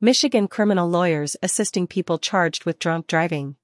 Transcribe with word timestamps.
Michigan 0.00 0.46
criminal 0.46 0.88
lawyers 0.88 1.34
assisting 1.42 1.88
people 1.88 2.20
charged 2.20 2.64
with 2.64 2.78
drunk 2.78 3.08
driving. 3.08 3.56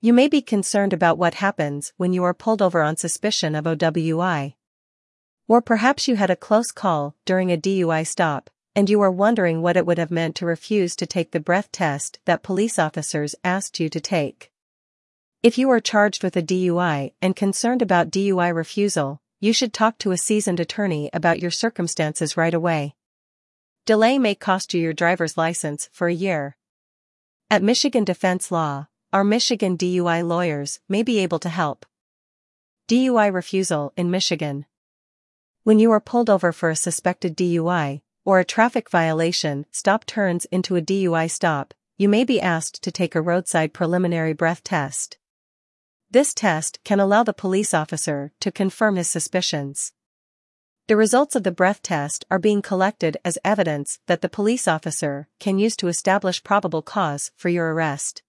You 0.00 0.14
may 0.14 0.26
be 0.26 0.40
concerned 0.40 0.94
about 0.94 1.18
what 1.18 1.34
happens 1.34 1.92
when 1.98 2.14
you 2.14 2.24
are 2.24 2.32
pulled 2.32 2.62
over 2.62 2.80
on 2.80 2.96
suspicion 2.96 3.54
of 3.54 3.66
OWI. 3.66 4.54
Or 5.46 5.60
perhaps 5.60 6.08
you 6.08 6.16
had 6.16 6.30
a 6.30 6.36
close 6.36 6.70
call 6.70 7.14
during 7.26 7.52
a 7.52 7.58
DUI 7.58 8.06
stop, 8.06 8.48
and 8.74 8.88
you 8.88 9.02
are 9.02 9.10
wondering 9.10 9.60
what 9.60 9.76
it 9.76 9.84
would 9.84 9.98
have 9.98 10.10
meant 10.10 10.34
to 10.36 10.46
refuse 10.46 10.96
to 10.96 11.06
take 11.06 11.32
the 11.32 11.40
breath 11.40 11.70
test 11.70 12.20
that 12.24 12.42
police 12.42 12.78
officers 12.78 13.34
asked 13.44 13.78
you 13.78 13.90
to 13.90 14.00
take. 14.00 14.50
If 15.42 15.58
you 15.58 15.68
are 15.68 15.78
charged 15.78 16.22
with 16.22 16.38
a 16.38 16.42
DUI 16.42 17.12
and 17.20 17.36
concerned 17.36 17.82
about 17.82 18.10
DUI 18.10 18.54
refusal, 18.54 19.20
you 19.40 19.52
should 19.52 19.74
talk 19.74 19.98
to 19.98 20.12
a 20.12 20.16
seasoned 20.16 20.58
attorney 20.58 21.10
about 21.12 21.40
your 21.40 21.50
circumstances 21.50 22.34
right 22.34 22.54
away. 22.54 22.94
Delay 23.86 24.18
may 24.18 24.34
cost 24.34 24.72
you 24.72 24.80
your 24.80 24.94
driver's 24.94 25.36
license 25.36 25.90
for 25.92 26.08
a 26.08 26.14
year. 26.14 26.56
At 27.50 27.62
Michigan 27.62 28.02
Defense 28.02 28.50
Law, 28.50 28.86
our 29.12 29.24
Michigan 29.24 29.76
DUI 29.76 30.26
lawyers 30.26 30.80
may 30.88 31.02
be 31.02 31.18
able 31.18 31.38
to 31.40 31.50
help. 31.50 31.84
DUI 32.88 33.30
refusal 33.30 33.92
in 33.94 34.10
Michigan. 34.10 34.64
When 35.64 35.78
you 35.78 35.90
are 35.90 36.00
pulled 36.00 36.30
over 36.30 36.50
for 36.50 36.70
a 36.70 36.76
suspected 36.76 37.36
DUI, 37.36 38.00
or 38.24 38.38
a 38.40 38.44
traffic 38.44 38.88
violation, 38.88 39.66
stop 39.70 40.06
turns 40.06 40.46
into 40.46 40.76
a 40.76 40.80
DUI 40.80 41.30
stop, 41.30 41.74
you 41.98 42.08
may 42.08 42.24
be 42.24 42.40
asked 42.40 42.82
to 42.84 42.90
take 42.90 43.14
a 43.14 43.20
roadside 43.20 43.74
preliminary 43.74 44.32
breath 44.32 44.64
test. 44.64 45.18
This 46.10 46.32
test 46.32 46.78
can 46.84 47.00
allow 47.00 47.22
the 47.22 47.34
police 47.34 47.74
officer 47.74 48.32
to 48.40 48.50
confirm 48.50 48.96
his 48.96 49.10
suspicions. 49.10 49.92
The 50.86 50.96
results 50.96 51.34
of 51.34 51.44
the 51.44 51.50
breath 51.50 51.80
test 51.80 52.26
are 52.30 52.38
being 52.38 52.60
collected 52.60 53.16
as 53.24 53.38
evidence 53.42 54.00
that 54.06 54.20
the 54.20 54.28
police 54.28 54.68
officer 54.68 55.28
can 55.40 55.58
use 55.58 55.76
to 55.76 55.88
establish 55.88 56.44
probable 56.44 56.82
cause 56.82 57.30
for 57.36 57.48
your 57.48 57.72
arrest. 57.72 58.22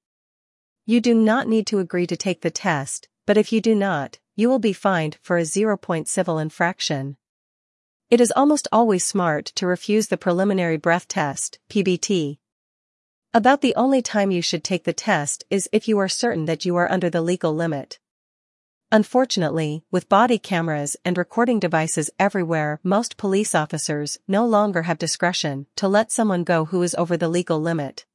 You 0.85 1.01
do 1.01 1.13
not 1.13 1.49
need 1.49 1.67
to 1.67 1.79
agree 1.79 2.07
to 2.07 2.15
take 2.15 2.41
the 2.41 2.51
test, 2.51 3.09
but 3.25 3.37
if 3.37 3.51
you 3.51 3.59
do 3.59 3.75
not, 3.75 4.19
you 4.37 4.47
will 4.47 4.59
be 4.59 4.71
fined 4.71 5.17
for 5.21 5.37
a 5.37 5.43
zero-point 5.43 6.07
civil 6.07 6.39
infraction. 6.39 7.17
It 8.09 8.21
is 8.21 8.31
almost 8.35 8.69
always 8.71 9.05
smart 9.05 9.47
to 9.55 9.67
refuse 9.67 10.07
the 10.07 10.15
preliminary 10.15 10.77
breath 10.77 11.09
test, 11.09 11.59
PBT, 11.69 12.37
about 13.33 13.59
the 13.59 13.75
only 13.75 14.01
time 14.01 14.31
you 14.31 14.41
should 14.41 14.63
take 14.63 14.85
the 14.85 14.93
test 14.93 15.43
is 15.49 15.67
if 15.73 15.89
you 15.89 15.97
are 15.97 16.07
certain 16.07 16.45
that 16.45 16.63
you 16.63 16.77
are 16.77 16.89
under 16.89 17.09
the 17.09 17.21
legal 17.21 17.53
limit. 17.53 17.99
Unfortunately, 18.95 19.83
with 19.91 20.07
body 20.07 20.39
cameras 20.39 20.95
and 21.03 21.17
recording 21.17 21.59
devices 21.59 22.09
everywhere, 22.17 22.79
most 22.81 23.17
police 23.17 23.53
officers 23.53 24.19
no 24.25 24.45
longer 24.45 24.83
have 24.83 24.97
discretion 24.97 25.65
to 25.75 25.89
let 25.89 26.13
someone 26.13 26.45
go 26.45 26.63
who 26.63 26.81
is 26.81 26.95
over 26.95 27.17
the 27.17 27.27
legal 27.27 27.59
limit. 27.59 28.05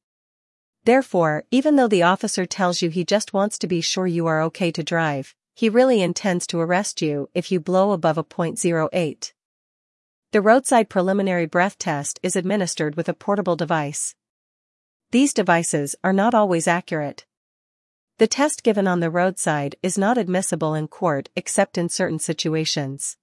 Therefore, 0.83 1.43
even 1.51 1.75
though 1.75 1.87
the 1.87 2.01
officer 2.01 2.47
tells 2.47 2.81
you 2.81 2.89
he 2.89 3.05
just 3.05 3.31
wants 3.31 3.59
to 3.59 3.67
be 3.67 3.79
sure 3.79 4.07
you 4.07 4.25
are 4.25 4.41
okay 4.41 4.71
to 4.71 4.81
drive, 4.81 5.35
he 5.53 5.69
really 5.69 6.01
intends 6.01 6.47
to 6.47 6.59
arrest 6.59 6.99
you 6.99 7.29
if 7.35 7.51
you 7.51 7.59
blow 7.59 7.91
above 7.91 8.17
a 8.17 8.23
.08. 8.23 9.33
The 10.31 10.41
roadside 10.41 10.89
preliminary 10.89 11.45
breath 11.45 11.77
test 11.77 12.19
is 12.23 12.35
administered 12.35 12.95
with 12.95 13.07
a 13.07 13.13
portable 13.13 13.55
device. 13.55 14.15
These 15.11 15.35
devices 15.35 15.95
are 16.03 16.11
not 16.11 16.33
always 16.33 16.67
accurate. 16.67 17.27
The 18.17 18.27
test 18.27 18.63
given 18.63 18.87
on 18.87 18.99
the 18.99 19.09
roadside 19.09 19.75
is 19.81 19.97
not 19.97 20.17
admissible 20.17 20.73
in 20.73 20.87
court 20.87 21.29
except 21.35 21.77
in 21.77 21.89
certain 21.89 22.19
situations. 22.19 23.17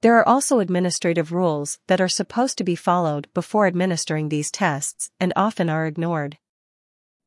There 0.00 0.16
are 0.16 0.28
also 0.28 0.58
administrative 0.58 1.32
rules 1.32 1.78
that 1.86 2.00
are 2.00 2.08
supposed 2.08 2.58
to 2.58 2.64
be 2.64 2.74
followed 2.74 3.28
before 3.34 3.66
administering 3.66 4.28
these 4.28 4.50
tests 4.50 5.10
and 5.18 5.32
often 5.36 5.68
are 5.68 5.86
ignored. 5.86 6.38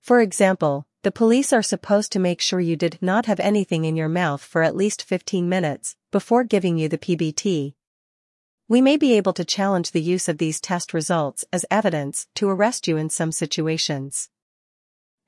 For 0.01 0.21
example, 0.21 0.85
the 1.03 1.11
police 1.11 1.53
are 1.53 1.63
supposed 1.63 2.11
to 2.11 2.19
make 2.19 2.41
sure 2.41 2.59
you 2.59 2.75
did 2.75 2.97
not 3.01 3.25
have 3.25 3.39
anything 3.39 3.85
in 3.85 3.95
your 3.95 4.09
mouth 4.09 4.43
for 4.43 4.61
at 4.63 4.75
least 4.75 5.03
15 5.03 5.47
minutes 5.47 5.95
before 6.11 6.43
giving 6.43 6.77
you 6.77 6.89
the 6.89 6.97
PBT, 6.97 7.73
we 8.67 8.81
may 8.81 8.97
be 8.97 9.13
able 9.13 9.33
to 9.33 9.45
challenge 9.45 9.91
the 9.91 10.01
use 10.01 10.27
of 10.27 10.39
these 10.39 10.59
test 10.59 10.91
results 10.91 11.45
as 11.53 11.67
evidence 11.69 12.25
to 12.33 12.49
arrest 12.49 12.87
you 12.87 12.97
in 12.97 13.11
some 13.11 13.31
situations. 13.31 14.29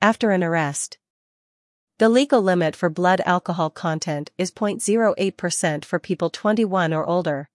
After 0.02 0.32
an 0.32 0.42
arrest, 0.42 0.98
the 1.98 2.08
legal 2.08 2.40
limit 2.40 2.76
for 2.76 2.88
blood 2.88 3.20
alcohol 3.26 3.70
content 3.70 4.30
is 4.38 4.52
0.08% 4.52 5.84
for 5.84 5.98
people 5.98 6.30
21 6.30 6.92
or 6.92 7.04
older. 7.04 7.48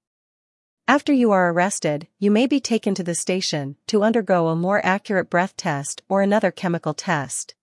After 0.85 1.13
you 1.13 1.31
are 1.31 1.49
arrested, 1.49 2.07
you 2.19 2.29
may 2.29 2.45
be 2.45 2.59
taken 2.59 2.93
to 2.95 3.03
the 3.03 3.15
station 3.15 3.77
to 3.87 4.03
undergo 4.03 4.49
a 4.49 4.55
more 4.55 4.85
accurate 4.85 5.29
breath 5.29 5.55
test 5.55 6.01
or 6.09 6.21
another 6.21 6.51
chemical 6.51 6.93
test. 6.93 7.55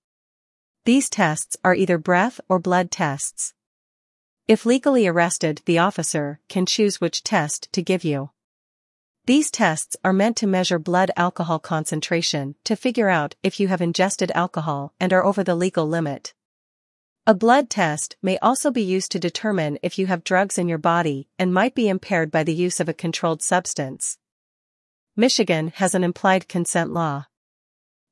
These 0.86 1.10
tests 1.10 1.54
are 1.62 1.74
either 1.74 1.98
breath 1.98 2.40
or 2.48 2.58
blood 2.58 2.90
tests. 2.90 3.52
If 4.48 4.64
legally 4.64 5.06
arrested, 5.06 5.60
the 5.66 5.78
officer 5.78 6.40
can 6.48 6.64
choose 6.64 6.98
which 6.98 7.22
test 7.22 7.70
to 7.74 7.82
give 7.82 8.04
you. 8.04 8.30
These 9.26 9.50
tests 9.50 9.98
are 10.02 10.14
meant 10.14 10.38
to 10.38 10.46
measure 10.46 10.78
blood 10.78 11.10
alcohol 11.14 11.58
concentration 11.58 12.54
to 12.64 12.74
figure 12.74 13.10
out 13.10 13.34
if 13.42 13.60
you 13.60 13.68
have 13.68 13.82
ingested 13.82 14.32
alcohol 14.34 14.94
and 14.98 15.12
are 15.12 15.26
over 15.26 15.44
the 15.44 15.54
legal 15.54 15.86
limit. 15.86 16.32
A 17.26 17.34
blood 17.34 17.68
test 17.68 18.16
may 18.22 18.38
also 18.38 18.70
be 18.70 18.82
used 18.82 19.12
to 19.12 19.18
determine 19.18 19.78
if 19.82 19.98
you 19.98 20.06
have 20.06 20.24
drugs 20.24 20.56
in 20.56 20.68
your 20.68 20.78
body 20.78 21.28
and 21.38 21.52
might 21.52 21.74
be 21.74 21.86
impaired 21.86 22.30
by 22.30 22.44
the 22.44 22.54
use 22.54 22.80
of 22.80 22.88
a 22.88 22.94
controlled 22.94 23.42
substance. 23.42 24.16
Michigan 25.16 25.68
has 25.76 25.94
an 25.94 26.02
implied 26.02 26.48
consent 26.48 26.92
law. 26.92 27.26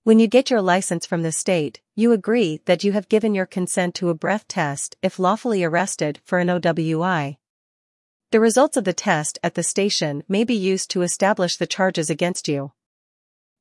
When 0.05 0.19
you 0.19 0.27
get 0.27 0.51
your 0.51 0.61
license 0.61 1.07
from 1.07 1.23
the 1.23 1.33
state, 1.33 1.81
you 1.97 2.13
agree 2.13 2.61
that 2.67 2.85
you 2.85 2.93
have 2.93 3.09
given 3.09 3.35
your 3.35 3.47
consent 3.47 3.95
to 3.97 4.11
a 4.11 4.15
breath 4.15 4.47
test 4.47 4.97
if 5.03 5.19
lawfully 5.19 5.65
arrested 5.65 6.21
for 6.23 6.39
an 6.39 6.49
OWI. 6.49 7.39
The 8.31 8.41
results 8.41 8.77
of 8.77 8.85
the 8.85 8.93
test 8.93 9.39
at 9.43 9.55
the 9.55 9.63
station 9.63 10.23
may 10.29 10.45
be 10.45 10.55
used 10.55 10.91
to 10.91 11.03
establish 11.03 11.57
the 11.57 11.67
charges 11.67 12.11
against 12.11 12.47
you. 12.47 12.73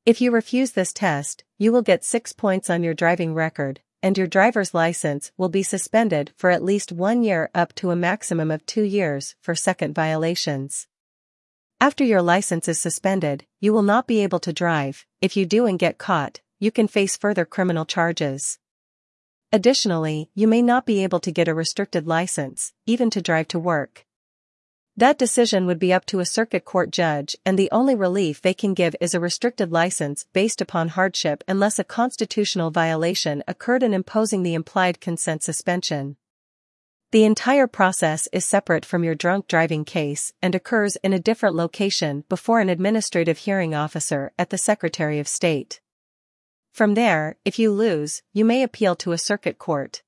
If 0.06 0.20
you 0.20 0.30
refuse 0.32 0.72
this 0.72 0.92
test, 0.92 1.46
you 1.58 1.72
will 1.72 1.82
get 1.82 2.04
six 2.04 2.34
points 2.34 2.70
on 2.70 2.84
your 2.84 2.94
driving 2.94 3.34
record, 3.34 3.80
and 4.08 4.18
your 4.18 4.26
driver's 4.26 4.74
license 4.74 5.34
will 5.36 5.50
be 5.50 5.62
suspended 5.62 6.32
for 6.38 6.50
at 6.50 6.64
least 6.64 6.94
one 6.94 7.24
year 7.24 7.50
up 7.54 7.76
to 7.76 7.92
a 7.92 7.96
maximum 8.10 8.50
of 8.50 8.66
two 8.66 8.84
years 8.84 9.36
for 9.42 9.54
second 9.54 9.94
violations. 9.94 10.88
After 11.82 12.06
your 12.06 12.22
license 12.22 12.70
is 12.70 12.80
suspended, 12.80 13.46
you 13.60 13.74
will 13.74 13.82
not 13.82 14.08
be 14.08 14.24
able 14.24 14.40
to 14.40 14.54
drive. 14.54 15.06
If 15.20 15.36
you 15.36 15.46
do 15.46 15.66
and 15.66 15.78
get 15.78 15.98
caught, 15.98 16.40
you 16.58 16.72
can 16.72 16.88
face 16.88 17.18
further 17.18 17.44
criminal 17.44 17.84
charges. 17.84 18.60
Additionally, 19.52 20.30
you 20.34 20.48
may 20.48 20.62
not 20.62 20.86
be 20.86 21.04
able 21.04 21.20
to 21.20 21.32
get 21.34 21.50
a 21.50 21.54
restricted 21.54 22.08
license, 22.08 22.72
even 22.86 23.10
to 23.10 23.22
drive 23.22 23.50
to 23.50 23.60
work. 23.60 24.06
That 24.98 25.20
decision 25.20 25.68
would 25.68 25.78
be 25.78 25.94
up 25.94 26.08
to 26.08 26.22
a 26.22 26.26
circuit 26.26 26.66
court 26.66 26.90
judge 26.90 27.36
and 27.46 27.58
the 27.58 27.70
only 27.72 27.94
relief 27.94 28.42
they 28.42 28.56
can 28.56 28.74
give 28.74 28.96
is 29.00 29.14
a 29.14 29.20
restricted 29.20 29.72
license 29.72 30.26
based 30.34 30.60
upon 30.60 30.90
hardship 30.90 31.44
unless 31.48 31.78
a 31.78 31.84
constitutional 31.84 32.72
violation 32.72 33.44
occurred 33.48 33.84
in 33.84 33.94
imposing 33.94 34.42
the 34.42 34.56
implied 34.56 35.00
consent 35.00 35.44
suspension. 35.44 36.18
The 37.12 37.26
entire 37.26 37.68
process 37.68 38.28
is 38.34 38.44
separate 38.44 38.86
from 38.86 39.04
your 39.04 39.14
drunk 39.14 39.48
driving 39.48 39.86
case 39.86 40.34
and 40.42 40.56
occurs 40.56 40.96
in 41.04 41.14
a 41.14 41.20
different 41.20 41.56
location 41.56 42.24
before 42.28 42.60
an 42.60 42.68
administrative 42.68 43.38
hearing 43.38 43.76
officer 43.76 44.32
at 44.40 44.50
the 44.50 44.58
Secretary 44.58 45.20
of 45.20 45.28
State. 45.28 45.80
From 46.74 46.96
there, 46.96 47.38
if 47.46 47.60
you 47.60 47.72
lose, 47.72 48.24
you 48.34 48.44
may 48.44 48.64
appeal 48.64 48.96
to 48.96 49.12
a 49.12 49.20
circuit 49.20 49.60
court. 49.60 50.02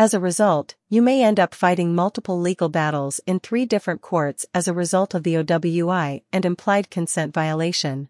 As 0.00 0.14
a 0.14 0.20
result, 0.20 0.76
you 0.88 1.02
may 1.02 1.24
end 1.24 1.40
up 1.40 1.52
fighting 1.52 1.92
multiple 1.92 2.38
legal 2.38 2.68
battles 2.68 3.20
in 3.26 3.40
three 3.40 3.66
different 3.66 4.00
courts 4.00 4.46
as 4.54 4.68
a 4.68 4.72
result 4.72 5.12
of 5.12 5.24
the 5.24 5.34
OWI 5.34 6.22
and 6.32 6.44
implied 6.44 6.88
consent 6.88 7.34
violation. 7.34 8.08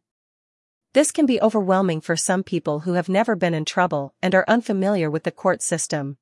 This 0.92 1.10
can 1.10 1.24
be 1.24 1.40
overwhelming 1.40 2.02
for 2.02 2.14
some 2.14 2.42
people 2.42 2.80
who 2.80 2.92
have 2.92 3.08
never 3.08 3.34
been 3.34 3.54
in 3.54 3.64
trouble 3.64 4.12
and 4.20 4.34
are 4.34 4.44
unfamiliar 4.46 5.10
with 5.10 5.22
the 5.22 5.30
court 5.30 5.62
system. 5.62 6.18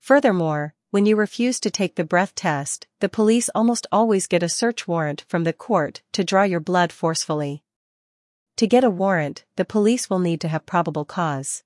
Furthermore, 0.00 0.74
when 0.90 1.04
you 1.04 1.16
refuse 1.16 1.60
to 1.60 1.70
take 1.70 1.96
the 1.96 2.02
breath 2.02 2.34
test, 2.34 2.86
the 3.00 3.10
police 3.10 3.50
almost 3.54 3.86
always 3.92 4.26
get 4.26 4.42
a 4.42 4.48
search 4.48 4.88
warrant 4.88 5.26
from 5.28 5.44
the 5.44 5.52
court 5.52 6.00
to 6.12 6.24
draw 6.24 6.44
your 6.44 6.60
blood 6.60 6.92
forcefully. 6.92 7.62
To 8.56 8.66
get 8.66 8.84
a 8.84 8.90
warrant, 8.90 9.44
the 9.56 9.66
police 9.66 10.08
will 10.08 10.18
need 10.18 10.40
to 10.40 10.48
have 10.48 10.64
probable 10.64 11.04
cause. 11.04 11.62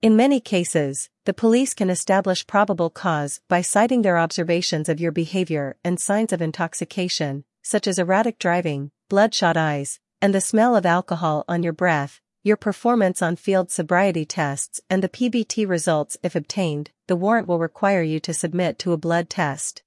In 0.00 0.14
many 0.14 0.38
cases, 0.38 1.10
the 1.24 1.34
police 1.34 1.74
can 1.74 1.90
establish 1.90 2.46
probable 2.46 2.88
cause 2.88 3.40
by 3.48 3.62
citing 3.62 4.02
their 4.02 4.16
observations 4.16 4.88
of 4.88 5.00
your 5.00 5.10
behavior 5.10 5.76
and 5.82 5.98
signs 5.98 6.32
of 6.32 6.40
intoxication, 6.40 7.42
such 7.64 7.88
as 7.88 7.98
erratic 7.98 8.38
driving, 8.38 8.92
bloodshot 9.08 9.56
eyes, 9.56 9.98
and 10.22 10.32
the 10.32 10.40
smell 10.40 10.76
of 10.76 10.86
alcohol 10.86 11.44
on 11.48 11.64
your 11.64 11.72
breath, 11.72 12.20
your 12.44 12.56
performance 12.56 13.20
on 13.20 13.34
field 13.34 13.72
sobriety 13.72 14.24
tests 14.24 14.80
and 14.88 15.02
the 15.02 15.08
PBT 15.08 15.68
results 15.68 16.16
if 16.22 16.36
obtained, 16.36 16.92
the 17.08 17.16
warrant 17.16 17.48
will 17.48 17.58
require 17.58 18.02
you 18.02 18.20
to 18.20 18.32
submit 18.32 18.78
to 18.78 18.92
a 18.92 18.96
blood 18.96 19.28
test. 19.28 19.82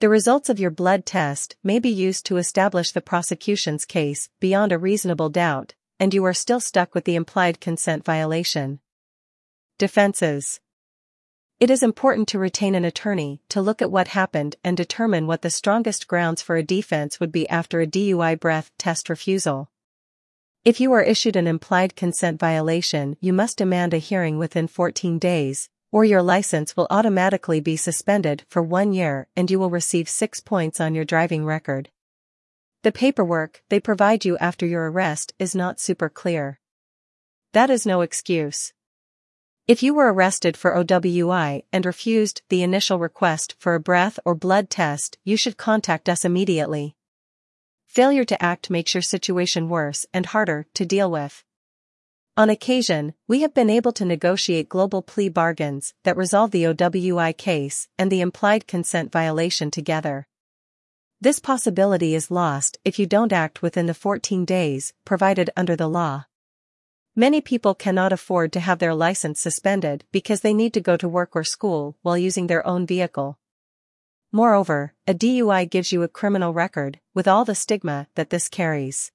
The 0.00 0.08
results 0.08 0.48
of 0.48 0.58
your 0.58 0.72
blood 0.72 1.06
test 1.06 1.54
may 1.62 1.78
be 1.78 1.90
used 1.90 2.26
to 2.26 2.38
establish 2.38 2.90
the 2.90 3.00
prosecution's 3.00 3.84
case 3.84 4.28
beyond 4.40 4.72
a 4.72 4.78
reasonable 4.78 5.28
doubt, 5.28 5.74
and 6.00 6.12
you 6.12 6.24
are 6.24 6.34
still 6.34 6.58
stuck 6.58 6.92
with 6.92 7.04
the 7.04 7.14
implied 7.14 7.60
consent 7.60 8.04
violation. 8.04 8.80
Defenses 9.78 10.60
It 11.58 11.70
is 11.70 11.82
important 11.82 12.28
to 12.28 12.38
retain 12.38 12.74
an 12.74 12.84
attorney 12.84 13.42
to 13.48 13.60
look 13.60 13.82
at 13.82 13.90
what 13.90 14.08
happened 14.08 14.54
and 14.62 14.76
determine 14.76 15.26
what 15.26 15.42
the 15.42 15.50
strongest 15.50 16.06
grounds 16.06 16.40
for 16.40 16.56
a 16.56 16.62
defense 16.62 17.18
would 17.18 17.32
be 17.32 17.48
after 17.48 17.80
a 17.80 17.86
DUI 17.86 18.38
breath 18.38 18.70
test 18.78 19.08
refusal. 19.08 19.70
If 20.64 20.78
you 20.78 20.92
are 20.92 21.02
issued 21.02 21.34
an 21.34 21.48
implied 21.48 21.96
consent 21.96 22.38
violation, 22.38 23.16
you 23.20 23.32
must 23.32 23.58
demand 23.58 23.92
a 23.92 23.98
hearing 23.98 24.38
within 24.38 24.68
14 24.68 25.18
days, 25.18 25.68
or 25.90 26.04
your 26.04 26.22
license 26.22 26.76
will 26.76 26.86
automatically 26.88 27.60
be 27.60 27.76
suspended 27.76 28.44
for 28.48 28.62
one 28.62 28.92
year 28.92 29.26
and 29.34 29.50
you 29.50 29.58
will 29.58 29.70
receive 29.70 30.08
six 30.08 30.38
points 30.38 30.80
on 30.80 30.94
your 30.94 31.04
driving 31.04 31.44
record. 31.44 31.90
The 32.82 32.92
paperwork 32.92 33.64
they 33.68 33.80
provide 33.80 34.24
you 34.24 34.36
after 34.38 34.66
your 34.66 34.90
arrest 34.90 35.34
is 35.40 35.56
not 35.56 35.80
super 35.80 36.08
clear. 36.08 36.60
That 37.52 37.68
is 37.68 37.84
no 37.84 38.02
excuse. 38.02 38.72
If 39.68 39.80
you 39.80 39.94
were 39.94 40.12
arrested 40.12 40.56
for 40.56 40.74
OWI 40.74 41.62
and 41.72 41.86
refused 41.86 42.42
the 42.48 42.64
initial 42.64 42.98
request 42.98 43.54
for 43.60 43.76
a 43.76 43.80
breath 43.80 44.18
or 44.24 44.34
blood 44.34 44.68
test, 44.68 45.18
you 45.22 45.36
should 45.36 45.56
contact 45.56 46.08
us 46.08 46.24
immediately. 46.24 46.96
Failure 47.86 48.24
to 48.24 48.42
act 48.42 48.70
makes 48.70 48.92
your 48.92 49.02
situation 49.02 49.68
worse 49.68 50.04
and 50.12 50.26
harder 50.26 50.66
to 50.74 50.84
deal 50.84 51.08
with. 51.08 51.44
On 52.36 52.50
occasion, 52.50 53.14
we 53.28 53.42
have 53.42 53.54
been 53.54 53.70
able 53.70 53.92
to 53.92 54.04
negotiate 54.04 54.68
global 54.68 55.00
plea 55.00 55.28
bargains 55.28 55.94
that 56.02 56.16
resolve 56.16 56.50
the 56.50 56.64
OWI 56.64 57.36
case 57.36 57.86
and 57.96 58.10
the 58.10 58.20
implied 58.20 58.66
consent 58.66 59.12
violation 59.12 59.70
together. 59.70 60.26
This 61.20 61.38
possibility 61.38 62.16
is 62.16 62.32
lost 62.32 62.78
if 62.84 62.98
you 62.98 63.06
don't 63.06 63.32
act 63.32 63.62
within 63.62 63.86
the 63.86 63.94
14 63.94 64.44
days 64.44 64.92
provided 65.04 65.50
under 65.56 65.76
the 65.76 65.88
law. 65.88 66.24
Many 67.14 67.42
people 67.42 67.74
cannot 67.74 68.10
afford 68.10 68.52
to 68.52 68.60
have 68.60 68.78
their 68.78 68.94
license 68.94 69.38
suspended 69.38 70.04
because 70.12 70.40
they 70.40 70.54
need 70.54 70.72
to 70.72 70.80
go 70.80 70.96
to 70.96 71.06
work 71.06 71.36
or 71.36 71.44
school 71.44 71.98
while 72.00 72.16
using 72.16 72.46
their 72.46 72.66
own 72.66 72.86
vehicle. 72.86 73.38
Moreover, 74.32 74.94
a 75.06 75.12
DUI 75.12 75.68
gives 75.68 75.92
you 75.92 76.02
a 76.02 76.08
criminal 76.08 76.54
record, 76.54 77.00
with 77.12 77.28
all 77.28 77.44
the 77.44 77.54
stigma 77.54 78.06
that 78.14 78.30
this 78.30 78.48
carries. 78.48 79.12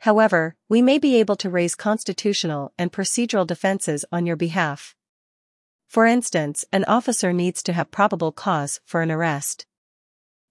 However, 0.00 0.54
we 0.68 0.82
may 0.82 0.98
be 0.98 1.16
able 1.16 1.36
to 1.36 1.48
raise 1.48 1.74
constitutional 1.74 2.74
and 2.76 2.92
procedural 2.92 3.46
defenses 3.46 4.04
on 4.12 4.26
your 4.26 4.36
behalf. 4.36 4.94
For 5.86 6.04
instance, 6.04 6.66
an 6.74 6.84
officer 6.84 7.32
needs 7.32 7.62
to 7.62 7.72
have 7.72 7.90
probable 7.90 8.32
cause 8.32 8.80
for 8.84 9.00
an 9.00 9.10
arrest. 9.10 9.64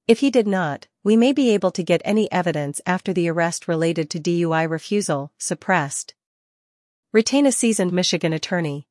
If 0.07 0.21
he 0.21 0.31
did 0.31 0.47
not, 0.47 0.87
we 1.03 1.15
may 1.15 1.33
be 1.33 1.51
able 1.51 1.69
to 1.71 1.83
get 1.83 2.01
any 2.03 2.31
evidence 2.31 2.81
after 2.87 3.13
the 3.13 3.29
arrest 3.29 3.67
related 3.67 4.09
to 4.09 4.19
DUI 4.19 4.67
refusal 4.67 5.31
suppressed. 5.37 6.15
Retain 7.13 7.45
a 7.45 7.53
seasoned 7.53 7.93
Michigan 7.93 8.33
attorney. 8.33 8.85